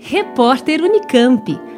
Repórter 0.00 0.82
Unicamp. 0.82 1.77